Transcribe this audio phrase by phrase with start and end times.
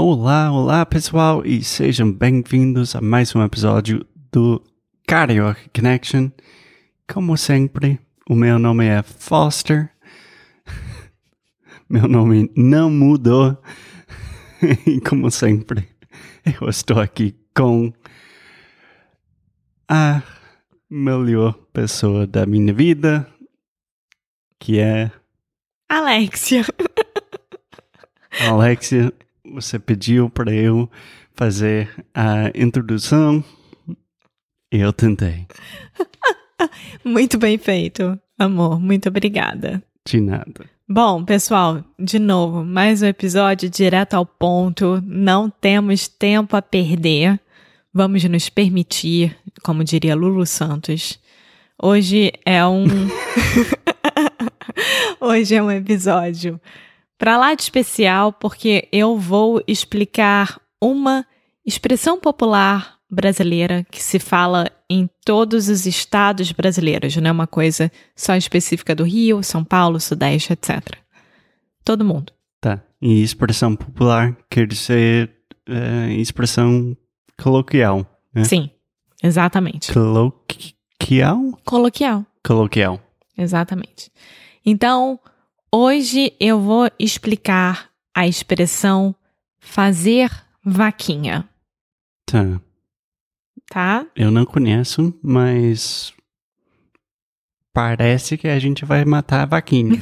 [0.00, 4.62] Olá, olá pessoal e sejam bem-vindos a mais um episódio do
[5.04, 6.30] Carioca Connection.
[7.12, 7.98] Como sempre,
[8.30, 9.90] o meu nome é Foster.
[11.90, 13.60] Meu nome não mudou.
[14.86, 15.88] E como sempre,
[16.60, 17.92] eu estou aqui com
[19.88, 20.22] a
[20.88, 23.28] melhor pessoa da minha vida,
[24.60, 25.10] que é
[25.88, 26.64] Alexia.
[28.48, 29.12] Alexia.
[29.52, 30.90] Você pediu para eu
[31.34, 33.42] fazer a introdução
[34.72, 35.46] e eu tentei.
[37.04, 38.80] Muito bem feito, amor.
[38.80, 39.82] Muito obrigada.
[40.06, 40.66] De nada.
[40.88, 45.02] Bom, pessoal, de novo, mais um episódio direto ao ponto.
[45.04, 47.38] Não temos tempo a perder.
[47.92, 51.18] Vamos nos permitir, como diria Lulu Santos.
[51.80, 52.86] Hoje é um.
[55.20, 56.60] Hoje é um episódio
[57.18, 61.26] para lá de especial, porque eu vou explicar uma
[61.66, 67.90] expressão popular brasileira que se fala em todos os estados brasileiros, não é uma coisa
[68.14, 70.96] só específica do Rio, São Paulo, Sudeste, etc.
[71.84, 72.32] Todo mundo.
[72.60, 72.82] Tá.
[73.00, 75.30] E expressão popular quer dizer
[75.66, 76.96] é, expressão
[77.40, 78.44] coloquial, né?
[78.44, 78.70] Sim,
[79.22, 79.92] exatamente.
[79.92, 81.58] Coloquial?
[81.64, 82.26] Coloquial.
[82.44, 83.00] Coloquial.
[83.36, 84.10] Exatamente.
[84.64, 85.20] Então,
[85.72, 89.14] hoje eu vou explicar a expressão
[89.60, 90.30] fazer
[90.64, 91.48] vaquinha,
[92.26, 92.60] Tá.
[93.70, 94.06] tá?
[94.14, 96.12] Eu não conheço, mas
[97.72, 99.98] parece que a gente vai matar a vaquinha.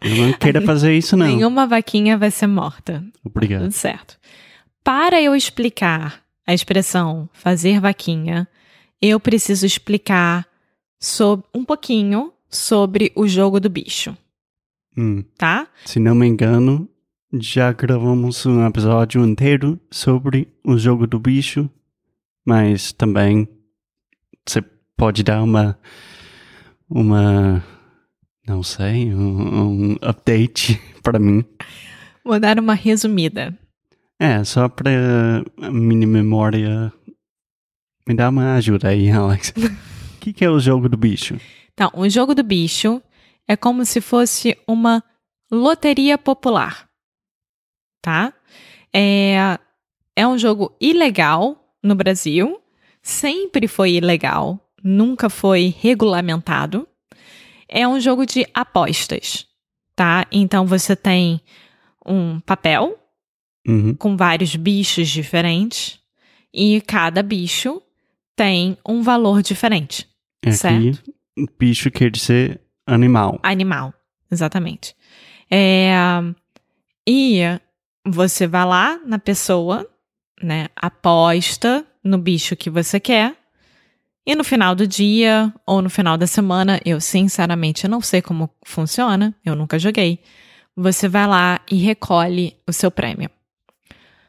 [0.00, 1.26] eu não queira fazer isso não.
[1.26, 3.04] Nenhuma vaquinha vai ser morta.
[3.24, 3.62] Obrigado.
[3.62, 4.18] Tudo certo.
[4.82, 8.46] Para eu explicar a expressão fazer vaquinha,
[9.00, 10.46] eu preciso explicar
[11.00, 14.16] sob, um pouquinho sobre o jogo do bicho,
[14.96, 15.24] Hum.
[15.36, 15.66] tá?
[15.84, 16.88] Se não me engano,
[17.32, 21.68] já gravamos um episódio inteiro sobre o jogo do bicho,
[22.46, 23.48] mas também
[24.46, 24.62] você
[24.96, 25.76] pode dar uma
[26.88, 27.64] uma
[28.46, 31.42] não sei, um, um update para mim.
[32.24, 33.56] Vou dar uma resumida.
[34.18, 34.90] É, só para
[35.60, 36.92] a minha memória
[38.06, 39.52] me dá uma ajuda aí, Alex.
[39.56, 41.36] O que, que é o jogo do bicho?
[41.74, 43.02] Então, o jogo do bicho
[43.46, 45.02] é como se fosse uma
[45.50, 46.88] loteria popular,
[48.00, 48.32] tá?
[48.92, 49.58] É,
[50.16, 52.60] é um jogo ilegal no Brasil,
[53.02, 56.88] sempre foi ilegal, nunca foi regulamentado.
[57.68, 59.46] É um jogo de apostas,
[59.96, 60.26] tá?
[60.30, 61.40] Então você tem
[62.06, 62.98] um papel
[63.66, 63.94] Uhum.
[63.94, 65.98] com vários bichos diferentes
[66.52, 67.80] e cada bicho
[68.36, 70.06] tem um valor diferente.
[70.44, 71.14] Aqui, Certo.
[71.58, 73.38] Bicho quer dizer animal.
[73.42, 73.92] Animal,
[74.30, 74.94] exatamente.
[75.50, 75.92] É,
[77.06, 77.40] e
[78.06, 79.88] você vai lá na pessoa,
[80.42, 80.68] né?
[80.76, 83.36] Aposta no bicho que você quer.
[84.26, 88.48] E no final do dia ou no final da semana, eu sinceramente não sei como
[88.64, 90.18] funciona, eu nunca joguei.
[90.74, 93.30] Você vai lá e recolhe o seu prêmio,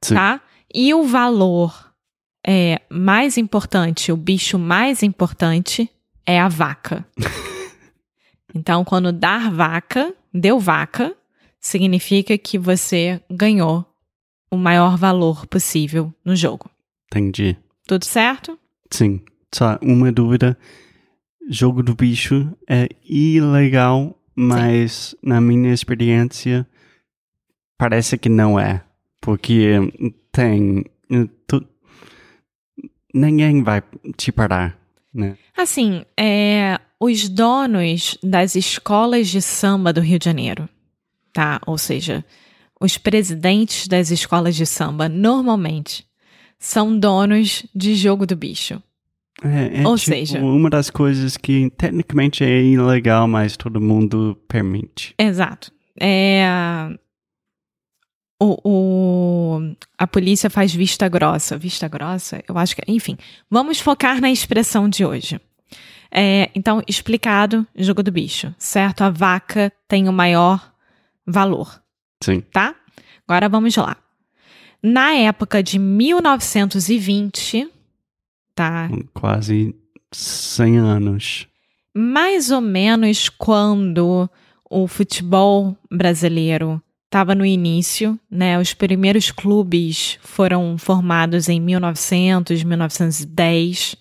[0.00, 0.14] Sim.
[0.14, 0.40] tá?
[0.72, 1.92] E o valor
[2.46, 5.90] é mais importante, o bicho mais importante
[6.30, 7.06] é a vaca.
[8.52, 11.14] Então, quando dar vaca, deu vaca,
[11.60, 13.86] significa que você ganhou
[14.50, 16.68] o maior valor possível no jogo.
[17.06, 17.56] Entendi.
[17.86, 18.58] Tudo certo?
[18.90, 19.20] Sim.
[19.54, 20.58] Só uma dúvida.
[21.48, 26.66] Jogo do bicho é ilegal, mas na minha experiência
[27.78, 28.82] parece que não é.
[29.20, 29.74] Porque
[30.32, 30.84] tem.
[31.46, 31.64] tu-
[33.14, 33.80] ninguém vai
[34.16, 34.76] te parar,
[35.12, 35.36] né?
[35.56, 40.68] Assim, é, os donos das escolas de samba do Rio de Janeiro,
[41.32, 41.60] tá?
[41.66, 42.24] Ou seja,
[42.80, 46.04] os presidentes das escolas de samba normalmente
[46.58, 48.82] são donos de jogo do bicho.
[49.42, 54.36] É, é Ou tipo seja- uma das coisas que tecnicamente é ilegal, mas todo mundo
[54.46, 55.14] permite.
[55.18, 55.72] Exato.
[55.98, 56.46] É,
[58.40, 61.58] o, o- a polícia faz vista grossa.
[61.58, 62.42] Vista grossa?
[62.48, 62.82] Eu acho que.
[62.88, 63.16] Enfim,
[63.50, 65.40] vamos focar na expressão de hoje.
[66.10, 69.02] É, então, explicado, jogo do bicho, certo?
[69.02, 70.72] A vaca tem o maior
[71.24, 71.80] valor,
[72.24, 72.40] Sim.
[72.52, 72.74] tá?
[73.28, 73.96] Agora vamos lá.
[74.82, 77.68] Na época de 1920,
[78.54, 78.88] tá?
[79.14, 79.74] Quase
[80.12, 81.46] 100 anos.
[81.94, 84.28] mais ou menos quando
[84.68, 88.56] o futebol brasileiro estava no início, né?
[88.60, 93.96] Os primeiros clubes foram formados em 1900, 1910.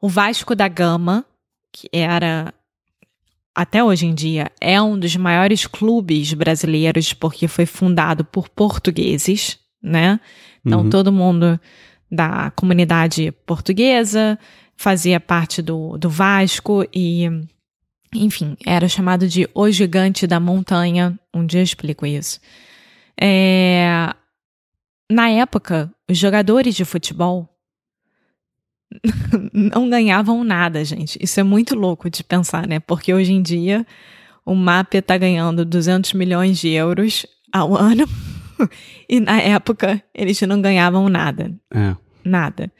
[0.00, 1.26] O Vasco da Gama,
[1.70, 2.54] que era
[3.54, 9.58] até hoje em dia é um dos maiores clubes brasileiros porque foi fundado por portugueses,
[9.82, 10.18] né?
[10.64, 10.90] Então Uhum.
[10.90, 11.60] todo mundo
[12.10, 14.38] da comunidade portuguesa
[14.74, 17.28] fazia parte do, do Vasco e,
[18.14, 21.18] enfim, era chamado de O Gigante da Montanha.
[21.32, 22.40] Um dia eu explico isso.
[23.20, 24.12] É,
[25.10, 27.48] na época, os jogadores de futebol
[29.52, 31.18] não ganhavam nada, gente.
[31.22, 32.80] Isso é muito louco de pensar, né?
[32.80, 33.86] Porque hoje em dia
[34.44, 38.06] o MAP tá ganhando 200 milhões de euros ao ano
[39.08, 41.96] e na época eles não ganhavam nada É.
[42.24, 42.70] nada.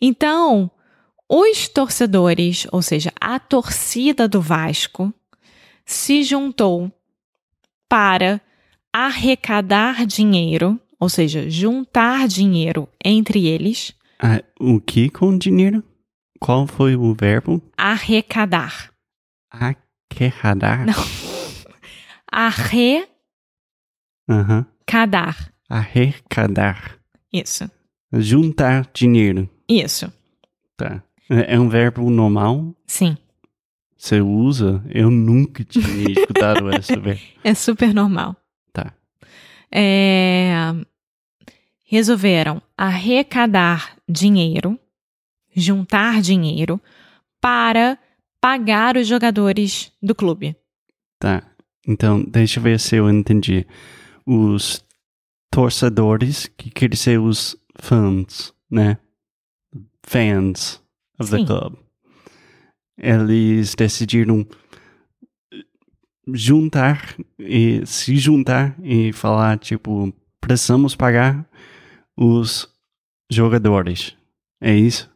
[0.00, 0.70] Então,
[1.28, 5.12] os torcedores, ou seja, a torcida do Vasco,
[5.86, 6.90] se juntou
[7.88, 8.40] para
[8.92, 15.82] arrecadar dinheiro, ou seja, juntar dinheiro entre eles, Ah, o que com dinheiro?
[16.40, 17.60] Qual foi o verbo?
[17.76, 18.90] arrecadar.
[19.50, 20.86] Arrecadar.
[20.86, 20.94] Não.
[22.30, 23.08] Arrecadar.
[24.28, 24.66] Aham.
[25.68, 26.98] Arrecadar.
[27.32, 27.70] Isso.
[28.12, 29.48] Juntar dinheiro.
[29.68, 30.12] Isso.
[30.76, 31.02] Tá.
[31.28, 32.74] É é um verbo normal?
[32.86, 33.16] Sim.
[33.96, 34.84] Você usa?
[34.90, 37.22] Eu nunca tinha escutado esse verbo.
[37.42, 38.36] É super normal.
[38.72, 38.92] Tá.
[39.72, 40.52] é,
[41.84, 44.78] resolveram arrecadar dinheiro,
[45.54, 46.80] juntar dinheiro
[47.40, 47.98] para
[48.40, 50.54] pagar os jogadores do clube.
[51.18, 51.42] Tá.
[51.86, 53.66] Então, deixa eu ver se eu entendi.
[54.26, 54.84] Os
[55.50, 58.98] torcedores, que quer dizer os fãs, né?
[60.02, 60.83] Fans
[61.18, 61.46] of the Sim.
[61.46, 61.76] club.
[62.96, 64.46] Eles decidiram
[66.32, 71.46] juntar e se juntar e falar, tipo, precisamos pagar
[72.16, 72.68] os
[73.30, 74.16] jogadores.
[74.60, 75.10] É isso?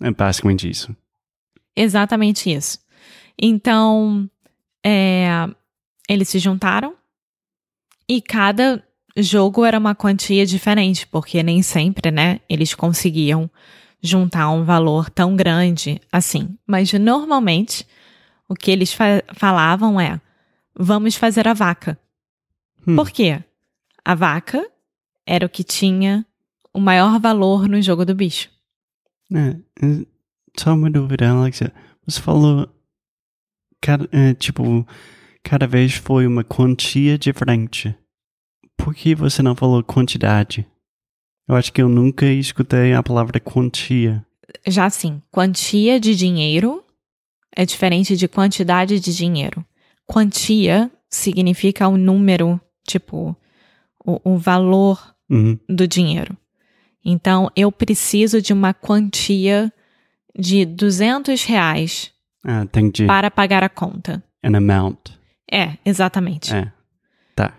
[0.00, 0.94] É basicamente isso.
[1.74, 2.78] Exatamente isso.
[3.40, 4.28] Então,
[4.84, 5.28] é,
[6.08, 6.94] eles se juntaram
[8.08, 8.82] e cada
[9.16, 13.50] jogo era uma quantia diferente, porque nem sempre, né, eles conseguiam
[14.02, 16.56] juntar um valor tão grande assim.
[16.66, 17.86] Mas normalmente
[18.48, 20.20] o que eles fa- falavam é:
[20.74, 21.98] vamos fazer a vaca.
[22.86, 22.96] Hum.
[22.96, 23.42] Por quê?
[24.04, 24.66] A vaca
[25.26, 26.24] era o que tinha
[26.72, 28.48] o maior valor no jogo do bicho.
[29.34, 29.50] É,
[29.84, 30.06] é,
[30.56, 31.72] só uma dúvida, Alexa.
[32.06, 32.68] Você falou.
[33.80, 34.86] Cada, é, tipo,
[35.44, 37.94] cada vez foi uma quantia diferente.
[38.76, 40.66] Por que você não falou quantidade?
[41.48, 44.24] Eu acho que eu nunca escutei a palavra quantia.
[44.66, 46.84] Já assim, quantia de dinheiro
[47.56, 49.64] é diferente de quantidade de dinheiro.
[50.06, 53.36] Quantia significa o número, tipo,
[54.04, 55.58] o, o valor Uhum.
[55.68, 56.34] do dinheiro.
[57.04, 59.70] Então, eu preciso de uma quantia
[60.38, 62.10] de 200 reais
[62.44, 63.06] Ah, entendi.
[63.06, 64.22] para pagar a conta.
[64.42, 65.10] An amount.
[65.50, 66.54] É, exatamente.
[66.54, 66.72] É.
[67.34, 67.52] Tá.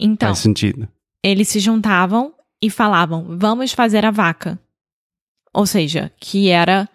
[0.00, 0.88] Então, Faz sentido.
[1.22, 4.58] eles se juntavam e falavam: vamos fazer a vaca.
[5.52, 6.88] Ou seja, que era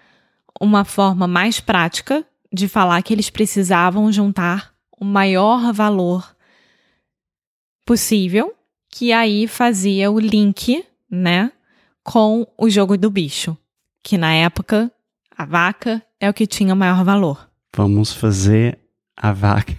[0.59, 6.35] uma forma mais prática de falar que eles precisavam juntar o maior valor
[7.85, 8.53] possível,
[8.89, 11.51] que aí fazia o link, né,
[12.03, 13.57] com o jogo do bicho,
[14.03, 14.91] que na época
[15.35, 17.49] a vaca é o que tinha maior valor.
[17.75, 18.77] Vamos fazer
[19.15, 19.77] a vaca.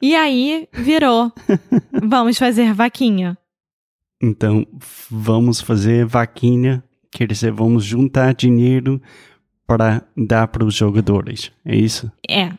[0.00, 1.32] E aí virou:
[2.02, 3.36] vamos fazer vaquinha.
[4.20, 4.66] Então,
[5.08, 6.82] vamos fazer vaquinha.
[7.10, 9.00] Quer dizer, vamos juntar dinheiro
[9.66, 11.52] para dar para os jogadores.
[11.64, 12.10] É isso?
[12.28, 12.52] É,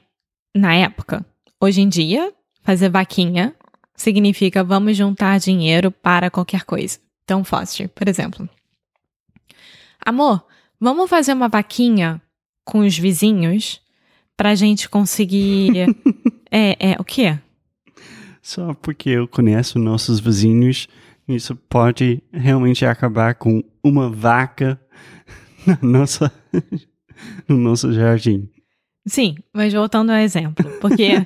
[0.55, 1.25] na época.
[1.59, 3.55] Hoje em dia, fazer vaquinha
[3.95, 6.99] significa vamos juntar dinheiro para qualquer coisa.
[7.23, 8.49] Então, Foster, por exemplo.
[10.03, 10.45] Amor,
[10.79, 12.21] vamos fazer uma vaquinha
[12.63, 13.81] com os vizinhos
[14.37, 15.87] pra gente conseguir.
[16.49, 17.37] é, é, o quê?
[18.41, 20.87] Só porque eu conheço nossos vizinhos,
[21.35, 24.79] isso pode realmente acabar com uma vaca
[25.81, 26.31] Nossa,
[27.47, 28.49] no nosso jardim.
[29.05, 31.25] Sim, mas voltando ao exemplo, porque,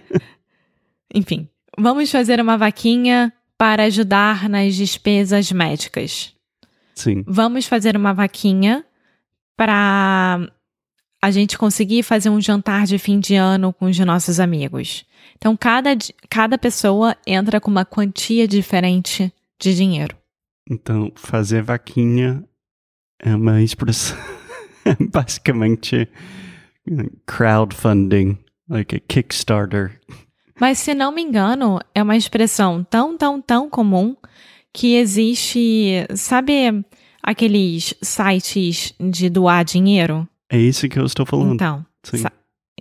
[1.13, 6.33] enfim, vamos fazer uma vaquinha para ajudar nas despesas médicas.
[6.95, 7.23] Sim.
[7.27, 8.85] Vamos fazer uma vaquinha
[9.55, 10.47] para
[11.21, 15.05] a gente conseguir fazer um jantar de fim de ano com os nossos amigos.
[15.37, 15.89] Então, cada,
[16.29, 19.33] cada pessoa entra com uma quantia diferente
[19.63, 20.15] de dinheiro.
[20.69, 22.43] Então, fazer vaquinha
[23.21, 24.17] é uma expressão.
[25.13, 26.07] basicamente
[27.25, 28.37] crowdfunding,
[28.69, 29.99] like a Kickstarter.
[30.59, 34.15] Mas, se não me engano, é uma expressão tão, tão, tão comum
[34.73, 36.05] que existe.
[36.15, 36.85] Sabe
[37.21, 40.27] aqueles sites de doar dinheiro?
[40.49, 41.55] É isso que eu estou falando.
[41.55, 42.17] Então, Sim.
[42.17, 42.31] sa-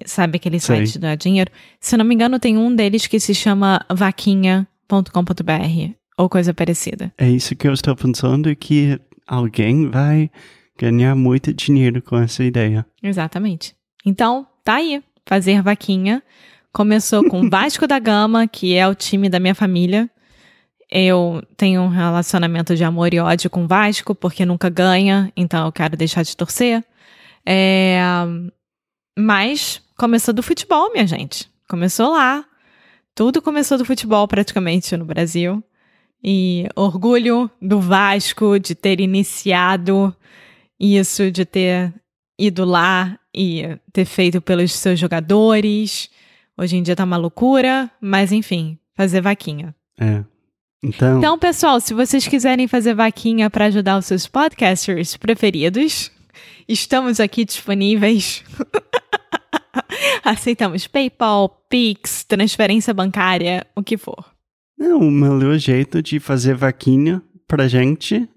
[0.05, 0.77] sabe aquele Sei.
[0.79, 1.51] site de doar dinheiro?
[1.81, 7.13] Se não me engano, tem um deles que se chama vaquinha.com.br ou coisa parecida.
[7.19, 10.31] É isso que eu estou pensando que alguém vai
[10.79, 12.85] ganhar muito dinheiro com essa ideia.
[13.03, 13.75] Exatamente.
[14.05, 15.03] Então, tá aí.
[15.27, 16.23] Fazer vaquinha.
[16.73, 20.11] Começou com Vasco da Gama, que é o time da minha família.
[20.91, 25.65] Eu tenho um relacionamento de amor e ódio com o Vasco, porque nunca ganha, então
[25.65, 26.85] eu quero deixar de torcer.
[27.47, 27.99] É,
[29.19, 31.49] Mas começou do futebol, minha gente.
[31.69, 32.45] Começou lá.
[33.15, 35.63] Tudo começou do futebol, praticamente, no Brasil.
[36.23, 40.15] E orgulho do Vasco de ter iniciado
[40.79, 41.93] isso, de ter
[42.39, 46.11] ido lá e ter feito pelos seus jogadores.
[46.57, 49.75] Hoje em dia tá uma loucura, mas enfim, fazer vaquinha.
[49.99, 50.23] É.
[50.83, 56.11] Então, Então, pessoal, se vocês quiserem fazer vaquinha para ajudar os seus podcasters preferidos,
[56.69, 58.45] estamos aqui disponíveis.
[60.25, 64.32] Aceitamos PayPal, Pix, transferência bancária, o que for.
[64.83, 68.29] Não, o melhor jeito de fazer vaquinha pra gente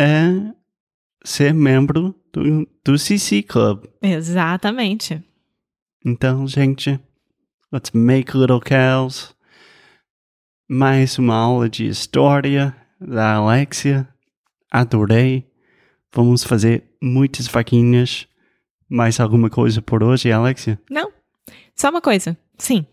[0.00, 0.30] é
[1.22, 3.84] ser membro do, do CC Club.
[4.00, 5.22] Exatamente.
[6.02, 6.98] Então, gente,
[7.70, 9.36] let's make little cows.
[10.66, 14.08] Mais uma aula de história da Alexia.
[14.70, 15.46] Adorei.
[16.14, 18.26] Vamos fazer muitas vaquinhas.
[18.88, 20.80] Mais alguma coisa por hoje, Alexia?
[20.90, 21.12] Não.
[21.76, 22.34] Só uma coisa.
[22.56, 22.86] Sim.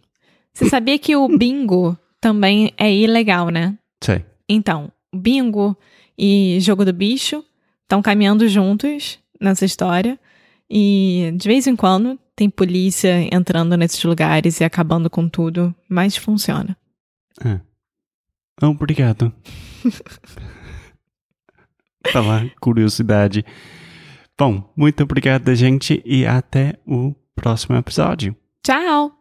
[0.53, 3.77] Você sabia que o bingo também é ilegal, né?
[4.01, 4.23] Sei.
[4.47, 5.75] Então, bingo
[6.17, 7.43] e jogo do bicho
[7.81, 10.17] estão caminhando juntos nessa história.
[10.69, 16.15] E de vez em quando tem polícia entrando nesses lugares e acabando com tudo, mas
[16.15, 16.77] funciona.
[17.43, 17.59] Ah.
[18.61, 19.33] Obrigado.
[22.03, 23.45] Pela curiosidade.
[24.37, 28.35] Bom, muito obrigado, gente, e até o próximo episódio.
[28.63, 29.20] Tchau!